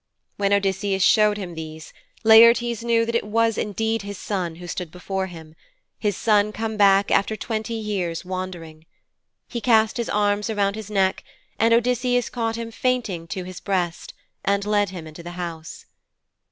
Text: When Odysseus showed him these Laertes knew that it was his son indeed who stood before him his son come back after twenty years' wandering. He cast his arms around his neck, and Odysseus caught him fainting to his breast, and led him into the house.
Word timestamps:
When 0.37 0.51
Odysseus 0.51 1.03
showed 1.03 1.37
him 1.37 1.53
these 1.53 1.93
Laertes 2.23 2.81
knew 2.81 3.05
that 3.05 3.13
it 3.13 3.23
was 3.27 3.53
his 3.55 3.61
son 3.63 3.67
indeed 3.67 4.57
who 4.61 4.65
stood 4.67 4.89
before 4.89 5.27
him 5.27 5.53
his 5.99 6.17
son 6.17 6.51
come 6.51 6.75
back 6.75 7.11
after 7.11 7.35
twenty 7.35 7.75
years' 7.75 8.25
wandering. 8.25 8.87
He 9.47 9.61
cast 9.61 9.97
his 9.97 10.09
arms 10.09 10.49
around 10.49 10.73
his 10.75 10.89
neck, 10.89 11.23
and 11.59 11.71
Odysseus 11.71 12.31
caught 12.31 12.55
him 12.55 12.71
fainting 12.71 13.27
to 13.27 13.43
his 13.43 13.59
breast, 13.59 14.15
and 14.43 14.65
led 14.65 14.89
him 14.89 15.05
into 15.05 15.21
the 15.21 15.33
house. 15.37 15.85